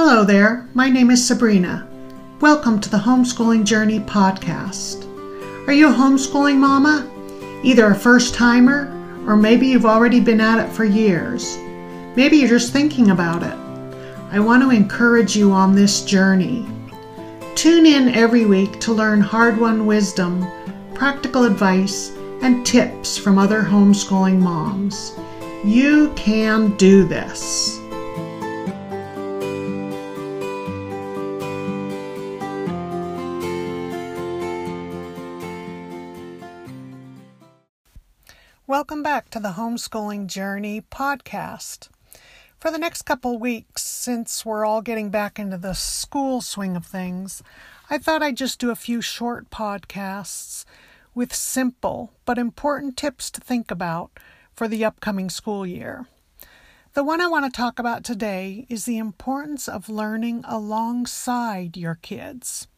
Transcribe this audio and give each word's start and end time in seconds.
Hello 0.00 0.22
there, 0.22 0.68
my 0.74 0.88
name 0.88 1.10
is 1.10 1.26
Sabrina. 1.26 1.84
Welcome 2.40 2.80
to 2.82 2.88
the 2.88 2.98
Homeschooling 2.98 3.64
Journey 3.64 3.98
podcast. 3.98 5.04
Are 5.66 5.72
you 5.72 5.88
a 5.88 5.92
homeschooling 5.92 6.58
mama? 6.58 7.04
Either 7.64 7.90
a 7.90 7.96
first 7.96 8.32
timer, 8.32 8.86
or 9.26 9.34
maybe 9.34 9.66
you've 9.66 9.84
already 9.84 10.20
been 10.20 10.40
at 10.40 10.64
it 10.64 10.72
for 10.72 10.84
years. 10.84 11.56
Maybe 12.14 12.36
you're 12.36 12.48
just 12.48 12.72
thinking 12.72 13.10
about 13.10 13.42
it. 13.42 13.58
I 14.30 14.38
want 14.38 14.62
to 14.62 14.70
encourage 14.70 15.36
you 15.36 15.50
on 15.50 15.74
this 15.74 16.04
journey. 16.04 16.64
Tune 17.56 17.84
in 17.84 18.10
every 18.10 18.46
week 18.46 18.78
to 18.78 18.92
learn 18.92 19.20
hard 19.20 19.58
won 19.58 19.84
wisdom, 19.84 20.46
practical 20.94 21.42
advice, 21.42 22.10
and 22.40 22.64
tips 22.64 23.18
from 23.18 23.36
other 23.36 23.62
homeschooling 23.62 24.38
moms. 24.38 25.18
You 25.64 26.12
can 26.14 26.76
do 26.76 27.04
this. 27.04 27.80
Welcome 38.68 39.02
back 39.02 39.30
to 39.30 39.40
the 39.40 39.52
Homeschooling 39.52 40.26
Journey 40.26 40.82
podcast. 40.82 41.88
For 42.60 42.70
the 42.70 42.76
next 42.76 43.06
couple 43.06 43.38
weeks, 43.38 43.82
since 43.82 44.44
we're 44.44 44.66
all 44.66 44.82
getting 44.82 45.08
back 45.08 45.38
into 45.38 45.56
the 45.56 45.72
school 45.72 46.42
swing 46.42 46.76
of 46.76 46.84
things, 46.84 47.42
I 47.88 47.96
thought 47.96 48.22
I'd 48.22 48.36
just 48.36 48.58
do 48.58 48.70
a 48.70 48.76
few 48.76 49.00
short 49.00 49.48
podcasts 49.48 50.66
with 51.14 51.34
simple 51.34 52.12
but 52.26 52.36
important 52.36 52.98
tips 52.98 53.30
to 53.30 53.40
think 53.40 53.70
about 53.70 54.10
for 54.54 54.68
the 54.68 54.84
upcoming 54.84 55.30
school 55.30 55.66
year. 55.66 56.04
The 56.92 57.02
one 57.02 57.22
I 57.22 57.26
want 57.26 57.46
to 57.46 57.50
talk 57.50 57.78
about 57.78 58.04
today 58.04 58.66
is 58.68 58.84
the 58.84 58.98
importance 58.98 59.66
of 59.66 59.88
learning 59.88 60.44
alongside 60.46 61.78
your 61.78 61.94
kids. 61.94 62.68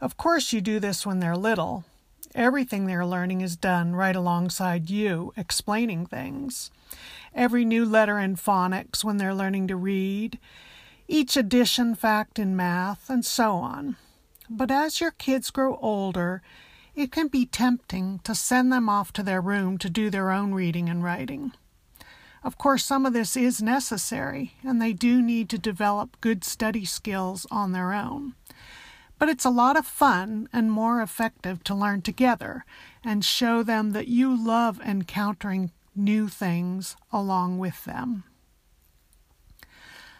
Of 0.00 0.16
course, 0.16 0.54
you 0.54 0.62
do 0.62 0.80
this 0.80 1.04
when 1.04 1.20
they're 1.20 1.36
little, 1.36 1.84
Everything 2.34 2.86
they're 2.86 3.06
learning 3.06 3.40
is 3.40 3.56
done 3.56 3.94
right 3.94 4.16
alongside 4.16 4.90
you, 4.90 5.32
explaining 5.36 6.06
things. 6.06 6.70
Every 7.34 7.64
new 7.64 7.84
letter 7.84 8.18
in 8.18 8.36
phonics 8.36 9.04
when 9.04 9.16
they're 9.16 9.34
learning 9.34 9.68
to 9.68 9.76
read, 9.76 10.38
each 11.08 11.36
addition 11.36 11.94
fact 11.94 12.38
in 12.38 12.56
math, 12.56 13.08
and 13.08 13.24
so 13.24 13.52
on. 13.56 13.96
But 14.48 14.70
as 14.70 15.00
your 15.00 15.12
kids 15.12 15.50
grow 15.50 15.76
older, 15.76 16.42
it 16.94 17.12
can 17.12 17.28
be 17.28 17.46
tempting 17.46 18.20
to 18.24 18.34
send 18.34 18.72
them 18.72 18.88
off 18.88 19.12
to 19.14 19.22
their 19.22 19.40
room 19.40 19.76
to 19.78 19.90
do 19.90 20.08
their 20.08 20.30
own 20.30 20.54
reading 20.54 20.88
and 20.88 21.04
writing. 21.04 21.52
Of 22.42 22.58
course, 22.58 22.84
some 22.84 23.04
of 23.04 23.12
this 23.12 23.36
is 23.36 23.60
necessary, 23.60 24.54
and 24.62 24.80
they 24.80 24.92
do 24.92 25.20
need 25.20 25.48
to 25.50 25.58
develop 25.58 26.20
good 26.20 26.44
study 26.44 26.84
skills 26.84 27.46
on 27.50 27.72
their 27.72 27.92
own. 27.92 28.34
But 29.18 29.28
it's 29.28 29.44
a 29.44 29.50
lot 29.50 29.76
of 29.76 29.86
fun 29.86 30.48
and 30.52 30.70
more 30.70 31.00
effective 31.00 31.64
to 31.64 31.74
learn 31.74 32.02
together 32.02 32.64
and 33.02 33.24
show 33.24 33.62
them 33.62 33.92
that 33.92 34.08
you 34.08 34.36
love 34.36 34.80
encountering 34.80 35.72
new 35.94 36.28
things 36.28 36.96
along 37.10 37.58
with 37.58 37.84
them. 37.84 38.24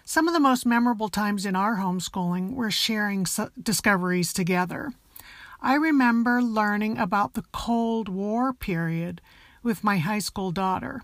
Some 0.04 0.28
of 0.28 0.34
the 0.34 0.40
most 0.40 0.64
memorable 0.64 1.08
times 1.08 1.44
in 1.44 1.56
our 1.56 1.76
homeschooling 1.76 2.54
were 2.54 2.70
sharing 2.70 3.26
discoveries 3.60 4.32
together. 4.32 4.92
I 5.60 5.74
remember 5.74 6.40
learning 6.40 6.96
about 6.96 7.34
the 7.34 7.44
Cold 7.52 8.08
War 8.08 8.52
period 8.52 9.20
with 9.62 9.82
my 9.82 9.98
high 9.98 10.20
school 10.20 10.52
daughter. 10.52 11.02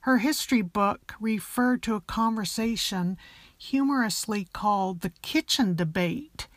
Her 0.00 0.18
history 0.18 0.62
book 0.62 1.14
referred 1.20 1.82
to 1.84 1.94
a 1.94 2.00
conversation 2.00 3.16
humorously 3.56 4.46
called 4.52 5.00
the 5.00 5.12
kitchen 5.22 5.74
debate 5.74 6.48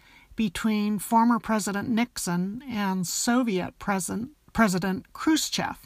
between 0.42 0.97
former 0.97 1.38
President 1.38 1.88
Nixon 1.88 2.64
and 2.67 3.06
Soviet 3.06 3.78
President, 3.78 4.31
President 4.53 5.14
Khrushchev. 5.14 5.77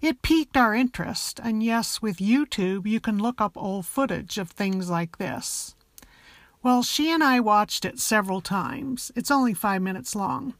It 0.00 0.22
piqued 0.22 0.56
our 0.56 0.74
interest, 0.74 1.38
and 1.40 1.62
yes, 1.62 2.02
with 2.02 2.16
YouTube, 2.16 2.84
you 2.84 2.98
can 2.98 3.16
look 3.16 3.40
up 3.40 3.56
old 3.56 3.86
footage 3.86 4.38
of 4.38 4.50
things 4.50 4.90
like 4.90 5.18
this. 5.18 5.76
Well, 6.64 6.82
she 6.82 7.12
and 7.12 7.22
I 7.22 7.38
watched 7.38 7.84
it 7.84 8.00
several 8.00 8.40
times. 8.40 9.12
It's 9.14 9.30
only 9.30 9.54
five 9.54 9.82
minutes 9.82 10.16
long. 10.16 10.54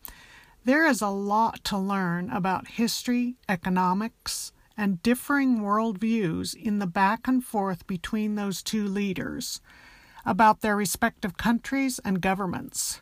There 0.65 0.87
is 0.87 1.03
a 1.03 1.09
lot 1.09 1.65
to 1.65 1.77
learn 1.77 2.31
about 2.31 2.79
history, 2.79 3.35
economics, 3.49 4.53
and 4.77 5.03
differing 5.03 5.59
worldviews 5.59 6.55
in 6.55 6.79
the 6.79 6.87
back 6.87 7.27
and 7.27 7.45
forth 7.45 7.89
between 7.89 8.37
those 8.37 8.63
two 8.63 8.87
leaders 8.87 9.61
about 10.25 10.61
their 10.61 10.77
respective 10.77 11.37
countries 11.37 11.99
and 12.05 12.21
governments. 12.21 13.01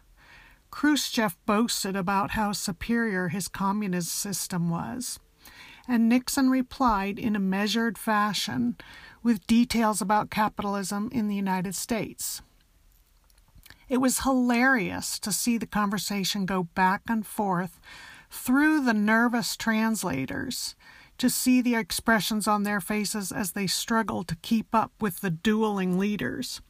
Khrushchev 0.71 1.37
boasted 1.47 1.95
about 1.95 2.33
how 2.33 2.53
superior 2.53 3.29
his 3.29 3.47
communist 3.47 4.13
system 4.13 4.71
was, 4.71 5.21
and 5.87 6.09
Nixon 6.09 6.49
replied 6.49 7.19
in 7.19 7.37
a 7.37 7.41
measured 7.41 7.99
fashion 7.99 8.77
with 9.23 9.47
details 9.47 10.01
about 10.01 10.31
capitalism 10.31 11.11
in 11.13 11.29
the 11.29 11.37
United 11.37 11.75
States. 11.75 12.41
It 13.89 14.01
was 14.01 14.21
hilarious 14.21 15.19
to 15.19 15.33
see 15.33 15.59
the 15.59 15.67
conversation 15.67 16.47
go 16.47 16.65
back 16.75 17.03
and 17.09 17.27
forth 17.27 17.79
through 18.31 18.83
the 18.83 18.95
nervous 18.95 19.57
translators, 19.57 20.75
to 21.19 21.29
see 21.29 21.61
the 21.61 21.75
expressions 21.75 22.49
on 22.49 22.63
their 22.63 22.81
faces 22.81 23.31
as 23.31 23.53
they 23.53 23.67
struggled 23.67 24.27
to 24.29 24.37
keep 24.37 24.75
up 24.75 24.93
with 24.99 25.21
the 25.21 25.31
dueling 25.31 25.99
leaders 25.99 26.63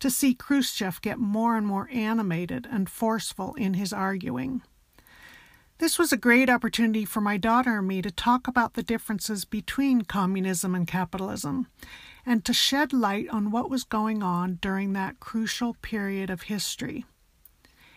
to 0.00 0.10
see 0.10 0.34
Khrushchev 0.34 1.00
get 1.02 1.18
more 1.18 1.56
and 1.56 1.66
more 1.66 1.88
animated 1.92 2.66
and 2.70 2.90
forceful 2.90 3.54
in 3.54 3.74
his 3.74 3.92
arguing. 3.92 4.62
This 5.78 5.98
was 5.98 6.12
a 6.12 6.18
great 6.18 6.50
opportunity 6.50 7.06
for 7.06 7.22
my 7.22 7.38
daughter 7.38 7.78
and 7.78 7.88
me 7.88 8.02
to 8.02 8.10
talk 8.10 8.46
about 8.46 8.74
the 8.74 8.82
differences 8.82 9.46
between 9.46 10.02
communism 10.02 10.74
and 10.74 10.86
capitalism 10.86 11.68
and 12.26 12.44
to 12.44 12.52
shed 12.52 12.92
light 12.92 13.28
on 13.30 13.50
what 13.50 13.70
was 13.70 13.84
going 13.84 14.22
on 14.22 14.58
during 14.60 14.92
that 14.92 15.20
crucial 15.20 15.74
period 15.80 16.28
of 16.28 16.42
history. 16.42 17.06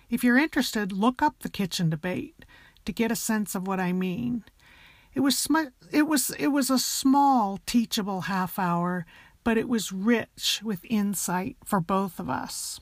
If 0.09 0.23
you're 0.23 0.37
interested, 0.37 0.93
look 0.93 1.21
up 1.21 1.39
the 1.39 1.49
kitchen 1.49 1.89
debate 1.89 2.45
to 2.85 2.93
get 2.93 3.11
a 3.11 3.17
sense 3.17 3.53
of 3.53 3.67
what 3.67 3.81
I 3.81 3.91
mean. 3.91 4.45
It 5.13 5.19
was 5.19 5.37
sm- 5.37 5.73
it 5.91 6.07
was 6.07 6.29
it 6.39 6.47
was 6.47 6.69
a 6.69 6.79
small 6.79 7.59
teachable 7.65 8.21
half 8.21 8.57
hour 8.57 9.05
but 9.43 9.57
it 9.57 9.67
was 9.67 9.91
rich 9.91 10.61
with 10.63 10.85
insight 10.89 11.57
for 11.63 11.79
both 11.79 12.19
of 12.19 12.29
us. 12.29 12.79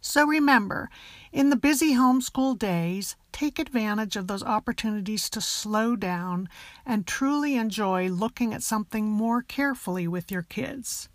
So 0.00 0.26
remember, 0.26 0.90
in 1.30 1.50
the 1.50 1.56
busy 1.56 1.94
homeschool 1.94 2.58
days, 2.58 3.14
take 3.30 3.58
advantage 3.58 4.16
of 4.16 4.26
those 4.26 4.42
opportunities 4.42 5.30
to 5.30 5.40
slow 5.40 5.94
down 5.94 6.48
and 6.84 7.06
truly 7.06 7.54
enjoy 7.56 8.08
looking 8.08 8.52
at 8.52 8.64
something 8.64 9.06
more 9.06 9.42
carefully 9.42 10.08
with 10.08 10.30
your 10.30 10.42
kids. 10.42 11.08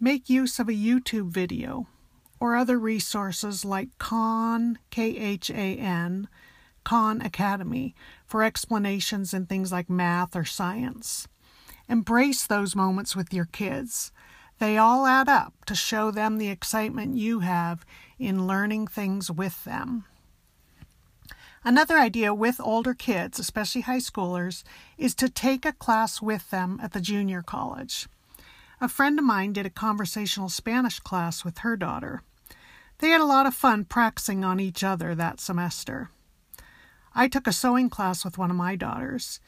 Make 0.00 0.28
use 0.28 0.58
of 0.58 0.68
a 0.68 0.72
YouTube 0.72 1.28
video 1.28 1.86
or 2.40 2.56
other 2.56 2.78
resources 2.78 3.64
like 3.64 3.96
Khan, 3.98 4.78
K 4.90 5.16
H 5.16 5.50
A 5.50 5.76
N, 5.78 6.28
Khan 6.82 7.20
Academy 7.22 7.94
for 8.26 8.42
explanations 8.42 9.32
in 9.32 9.46
things 9.46 9.70
like 9.70 9.88
math 9.88 10.34
or 10.34 10.44
science. 10.44 11.28
Embrace 11.88 12.46
those 12.46 12.76
moments 12.76 13.14
with 13.14 13.32
your 13.32 13.44
kids. 13.46 14.12
They 14.58 14.78
all 14.78 15.06
add 15.06 15.28
up 15.28 15.64
to 15.66 15.74
show 15.74 16.10
them 16.10 16.38
the 16.38 16.48
excitement 16.48 17.16
you 17.16 17.40
have 17.40 17.84
in 18.18 18.46
learning 18.46 18.86
things 18.86 19.30
with 19.30 19.64
them. 19.64 20.04
Another 21.64 21.96
idea 21.96 22.34
with 22.34 22.60
older 22.60 22.92
kids, 22.92 23.38
especially 23.38 23.80
high 23.82 23.98
schoolers, 23.98 24.64
is 24.98 25.14
to 25.14 25.30
take 25.30 25.64
a 25.64 25.72
class 25.72 26.20
with 26.20 26.50
them 26.50 26.78
at 26.82 26.92
the 26.92 27.00
junior 27.00 27.42
college. 27.42 28.06
A 28.80 28.88
friend 28.88 29.18
of 29.18 29.24
mine 29.24 29.54
did 29.54 29.64
a 29.64 29.70
conversational 29.70 30.50
Spanish 30.50 31.00
class 31.00 31.42
with 31.42 31.58
her 31.58 31.76
daughter. 31.76 32.22
They 32.98 33.08
had 33.08 33.22
a 33.22 33.26
lot 33.26 33.46
of 33.46 33.54
fun 33.54 33.86
practicing 33.86 34.44
on 34.44 34.60
each 34.60 34.84
other 34.84 35.14
that 35.14 35.40
semester. 35.40 36.10
I 37.14 37.28
took 37.28 37.46
a 37.46 37.52
sewing 37.52 37.88
class 37.88 38.24
with 38.24 38.36
one 38.36 38.50
of 38.50 38.56
my 38.56 38.76
daughters. 38.76 39.40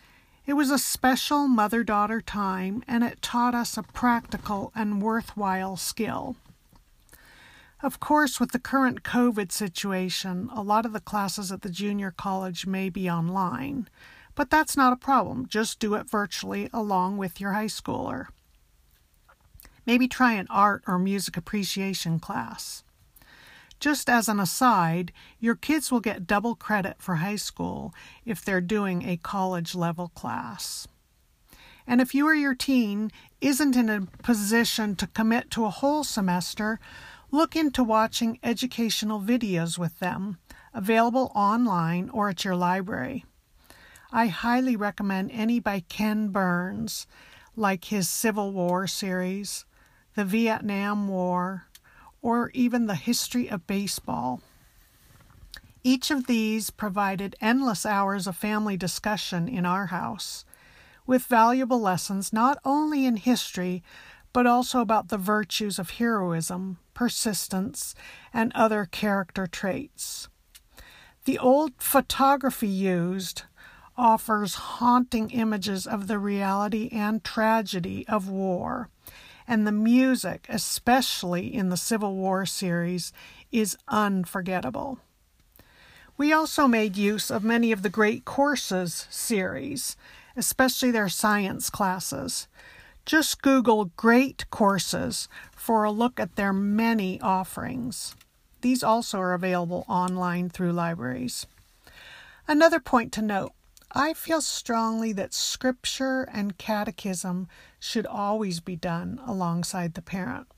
It 0.46 0.54
was 0.54 0.70
a 0.70 0.78
special 0.78 1.48
mother 1.48 1.82
daughter 1.82 2.20
time, 2.20 2.84
and 2.86 3.02
it 3.02 3.20
taught 3.20 3.52
us 3.52 3.76
a 3.76 3.82
practical 3.82 4.70
and 4.76 5.02
worthwhile 5.02 5.76
skill. 5.76 6.36
Of 7.82 7.98
course, 7.98 8.38
with 8.38 8.52
the 8.52 8.60
current 8.60 9.02
COVID 9.02 9.50
situation, 9.50 10.48
a 10.54 10.62
lot 10.62 10.86
of 10.86 10.92
the 10.92 11.00
classes 11.00 11.50
at 11.50 11.62
the 11.62 11.68
junior 11.68 12.12
college 12.12 12.64
may 12.64 12.90
be 12.90 13.10
online, 13.10 13.88
but 14.36 14.48
that's 14.48 14.76
not 14.76 14.92
a 14.92 14.96
problem. 14.96 15.46
Just 15.48 15.80
do 15.80 15.94
it 15.94 16.08
virtually 16.08 16.70
along 16.72 17.16
with 17.16 17.40
your 17.40 17.52
high 17.52 17.66
schooler. 17.66 18.26
Maybe 19.84 20.06
try 20.06 20.34
an 20.34 20.46
art 20.48 20.84
or 20.86 20.96
music 20.96 21.36
appreciation 21.36 22.20
class. 22.20 22.84
Just 23.78 24.08
as 24.08 24.28
an 24.28 24.40
aside, 24.40 25.12
your 25.38 25.54
kids 25.54 25.92
will 25.92 26.00
get 26.00 26.26
double 26.26 26.54
credit 26.54 26.96
for 26.98 27.16
high 27.16 27.36
school 27.36 27.94
if 28.24 28.44
they're 28.44 28.60
doing 28.60 29.02
a 29.06 29.18
college 29.18 29.74
level 29.74 30.08
class. 30.08 30.88
And 31.86 32.00
if 32.00 32.14
you 32.14 32.26
or 32.26 32.34
your 32.34 32.54
teen 32.54 33.12
isn't 33.40 33.76
in 33.76 33.88
a 33.88 34.08
position 34.22 34.96
to 34.96 35.06
commit 35.06 35.50
to 35.52 35.66
a 35.66 35.70
whole 35.70 36.04
semester, 36.04 36.80
look 37.30 37.54
into 37.54 37.84
watching 37.84 38.38
educational 38.42 39.20
videos 39.20 39.78
with 39.78 39.98
them, 39.98 40.38
available 40.74 41.30
online 41.34 42.08
or 42.10 42.30
at 42.30 42.44
your 42.44 42.56
library. 42.56 43.24
I 44.10 44.26
highly 44.26 44.76
recommend 44.76 45.30
any 45.32 45.60
by 45.60 45.80
Ken 45.80 46.28
Burns, 46.28 47.06
like 47.54 47.86
his 47.86 48.08
Civil 48.08 48.52
War 48.52 48.86
series, 48.86 49.64
the 50.14 50.24
Vietnam 50.24 51.08
War, 51.08 51.65
or 52.26 52.50
even 52.54 52.86
the 52.86 52.96
history 52.96 53.48
of 53.48 53.68
baseball. 53.68 54.40
Each 55.84 56.10
of 56.10 56.26
these 56.26 56.70
provided 56.70 57.36
endless 57.40 57.86
hours 57.86 58.26
of 58.26 58.36
family 58.36 58.76
discussion 58.76 59.46
in 59.46 59.64
our 59.64 59.86
house, 59.86 60.44
with 61.06 61.22
valuable 61.22 61.80
lessons 61.80 62.32
not 62.32 62.58
only 62.64 63.06
in 63.06 63.14
history, 63.16 63.80
but 64.32 64.44
also 64.44 64.80
about 64.80 65.06
the 65.06 65.16
virtues 65.16 65.78
of 65.78 65.90
heroism, 65.90 66.78
persistence, 66.94 67.94
and 68.34 68.50
other 68.56 68.86
character 68.86 69.46
traits. 69.46 70.28
The 71.26 71.38
old 71.38 71.74
photography 71.78 72.66
used 72.66 73.44
offers 73.96 74.54
haunting 74.80 75.30
images 75.30 75.86
of 75.86 76.08
the 76.08 76.18
reality 76.18 76.88
and 76.90 77.22
tragedy 77.22 78.04
of 78.08 78.28
war, 78.28 78.88
and 79.48 79.66
the 79.66 79.72
music, 79.72 80.46
especially 80.48 81.52
in 81.54 81.68
the 81.68 81.76
Civil 81.76 82.14
War 82.14 82.46
series, 82.46 83.12
is 83.52 83.76
unforgettable. 83.88 84.98
We 86.18 86.32
also 86.32 86.66
made 86.66 86.96
use 86.96 87.30
of 87.30 87.44
many 87.44 87.72
of 87.72 87.82
the 87.82 87.90
Great 87.90 88.24
Courses 88.24 89.06
series, 89.10 89.96
especially 90.36 90.90
their 90.90 91.08
science 91.08 91.68
classes. 91.70 92.48
Just 93.04 93.42
Google 93.42 93.86
Great 93.96 94.48
Courses 94.50 95.28
for 95.54 95.84
a 95.84 95.90
look 95.90 96.18
at 96.18 96.36
their 96.36 96.52
many 96.52 97.20
offerings. 97.20 98.16
These 98.62 98.82
also 98.82 99.18
are 99.18 99.34
available 99.34 99.84
online 99.88 100.48
through 100.48 100.72
libraries. 100.72 101.46
Another 102.48 102.80
point 102.80 103.12
to 103.12 103.22
note 103.22 103.52
I 103.98 104.12
feel 104.12 104.42
strongly 104.42 105.14
that 105.14 105.32
scripture 105.32 106.28
and 106.30 106.58
catechism 106.58 107.48
should 107.80 108.04
always 108.04 108.60
be 108.60 108.76
done 108.76 109.18
alongside 109.24 109.94
the 109.94 110.02
parent. 110.02 110.48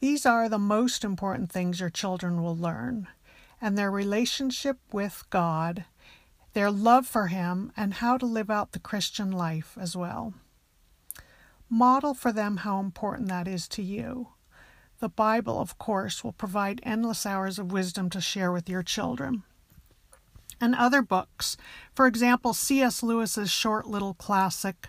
These 0.00 0.26
are 0.26 0.48
the 0.48 0.58
most 0.58 1.04
important 1.04 1.52
things 1.52 1.78
your 1.78 1.90
children 1.90 2.42
will 2.42 2.56
learn 2.56 3.06
and 3.60 3.78
their 3.78 3.92
relationship 3.92 4.78
with 4.90 5.22
God, 5.30 5.84
their 6.52 6.72
love 6.72 7.06
for 7.06 7.28
Him, 7.28 7.70
and 7.76 7.94
how 7.94 8.18
to 8.18 8.26
live 8.26 8.50
out 8.50 8.72
the 8.72 8.80
Christian 8.80 9.30
life 9.30 9.78
as 9.80 9.96
well. 9.96 10.34
Model 11.68 12.14
for 12.14 12.32
them 12.32 12.56
how 12.58 12.80
important 12.80 13.28
that 13.28 13.46
is 13.46 13.68
to 13.68 13.82
you. 13.82 14.30
The 14.98 15.08
Bible, 15.08 15.60
of 15.60 15.78
course, 15.78 16.24
will 16.24 16.32
provide 16.32 16.80
endless 16.82 17.24
hours 17.24 17.60
of 17.60 17.70
wisdom 17.70 18.10
to 18.10 18.20
share 18.20 18.50
with 18.50 18.68
your 18.68 18.82
children. 18.82 19.44
And 20.60 20.74
other 20.74 21.02
books, 21.02 21.56
for 21.94 22.06
example, 22.06 22.54
C.S. 22.54 23.02
Lewis's 23.02 23.50
short 23.50 23.86
little 23.86 24.14
classic, 24.14 24.88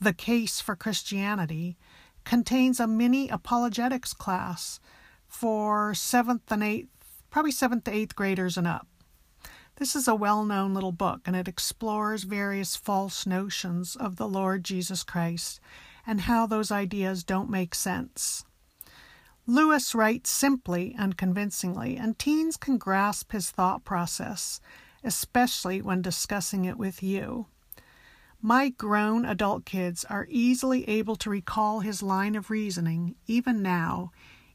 The 0.00 0.12
Case 0.12 0.60
for 0.60 0.76
Christianity, 0.76 1.76
contains 2.24 2.78
a 2.78 2.86
mini 2.86 3.28
apologetics 3.28 4.12
class 4.12 4.80
for 5.26 5.92
7th 5.92 6.50
and 6.50 6.62
8th 6.62 6.88
probably 7.32 7.50
seventh 7.50 7.84
to 7.84 7.90
eighth 7.90 8.14
graders 8.14 8.56
and 8.56 8.66
up. 8.66 8.86
This 9.76 9.96
is 9.96 10.06
a 10.06 10.14
well 10.14 10.44
known 10.44 10.74
little 10.74 10.92
book, 10.92 11.22
and 11.24 11.34
it 11.34 11.48
explores 11.48 12.24
various 12.24 12.76
false 12.76 13.26
notions 13.26 13.96
of 13.96 14.16
the 14.16 14.28
Lord 14.28 14.62
Jesus 14.62 15.02
Christ 15.02 15.58
and 16.06 16.20
how 16.20 16.46
those 16.46 16.70
ideas 16.70 17.24
don't 17.24 17.50
make 17.50 17.74
sense. 17.74 18.44
Lewis 19.46 19.94
writes 19.94 20.30
simply 20.30 20.94
and 20.96 21.16
convincingly, 21.16 21.96
and 21.96 22.18
teens 22.18 22.56
can 22.56 22.76
grasp 22.76 23.32
his 23.32 23.50
thought 23.50 23.82
process, 23.82 24.60
especially 25.04 25.82
when 25.82 26.02
discussing 26.02 26.64
it 26.64 26.78
with 26.78 27.02
you. 27.02 27.46
My 28.40 28.70
grown 28.70 29.24
adult 29.24 29.64
kids 29.64 30.04
are 30.06 30.26
easily 30.28 30.88
able 30.88 31.16
to 31.16 31.30
recall 31.30 31.80
his 31.80 32.02
line 32.02 32.34
of 32.34 32.50
reasoning, 32.50 33.14
even 33.26 33.62
now, 33.62 34.10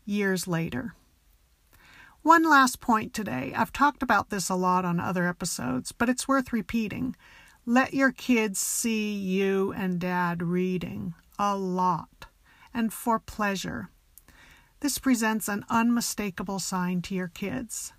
years 0.06 0.48
later. 0.48 0.94
One 2.22 2.44
last 2.44 2.82
point 2.82 3.14
today. 3.14 3.54
I've 3.56 3.72
talked 3.72 4.04
about 4.04 4.30
this 4.30 4.50
a 4.50 4.56
lot 4.56 4.84
on 4.84 5.00
other 5.00 5.28
episodes, 5.28 5.94
but 5.94 6.10
it's 6.10 6.28
worth 6.28 6.52
repeating. 6.52 7.16
Let 7.66 7.94
your 7.94 8.12
kids 8.12 8.60
see 8.60 9.14
you 9.14 9.72
and 9.72 10.00
dad 10.00 10.44
reading 10.44 11.14
a 11.40 11.56
lot 11.56 12.26
and 12.74 12.92
for 12.92 13.20
pleasure. 13.20 13.90
This 14.82 15.00
presents 15.00 15.48
an 15.48 15.66
unmistakable 15.70 16.60
sign 16.60 17.02
to 17.04 17.16
your 17.16 17.30
kids. 17.30 17.94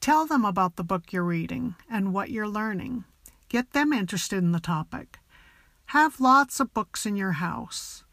Tell 0.00 0.26
them 0.26 0.44
about 0.44 0.76
the 0.76 0.84
book 0.84 1.12
you're 1.12 1.24
reading 1.24 1.74
and 1.90 2.12
what 2.14 2.30
you're 2.30 2.48
learning. 2.48 3.04
Get 3.48 3.72
them 3.72 3.92
interested 3.92 4.38
in 4.38 4.52
the 4.52 4.60
topic. 4.60 5.18
Have 5.86 6.20
lots 6.20 6.60
of 6.60 6.74
books 6.74 7.06
in 7.06 7.16
your 7.16 7.32
house 7.32 8.04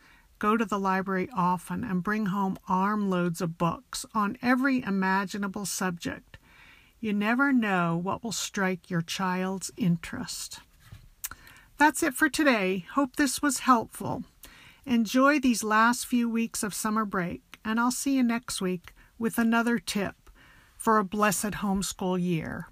go 0.44 0.58
to 0.58 0.66
the 0.66 0.78
library 0.78 1.30
often 1.34 1.86
and 1.86 2.04
bring 2.04 2.26
home 2.26 2.58
armloads 2.68 3.40
of 3.40 3.58
books 3.58 4.06
on 4.14 4.38
every 4.42 4.84
imaginable 4.84 5.66
subject. 5.66 6.38
You 7.00 7.14
never 7.14 7.54
know 7.54 7.96
what 7.96 8.26
will 8.26 8.34
strike 8.34 8.90
your 8.90 9.02
child's 9.02 9.72
interest. 9.78 10.60
That's 11.78 12.04
it 12.04 12.14
for 12.14 12.28
today. 12.28 12.86
Hope 12.92 13.16
this 13.16 13.42
was 13.42 13.60
helpful. 13.60 14.26
Enjoy 14.86 15.40
these 15.40 15.64
last 15.64 16.06
few 16.06 16.30
weeks 16.30 16.62
of 16.62 16.74
summer 16.74 17.06
break, 17.06 17.58
and 17.64 17.80
I'll 17.80 17.90
see 17.90 18.18
you 18.18 18.24
next 18.24 18.60
week 18.60 18.94
with 19.18 19.38
another 19.38 19.80
tip 19.80 20.23
for 20.84 20.98
a 20.98 21.04
blessed 21.06 21.52
homeschool 21.64 22.22
year. 22.22 22.68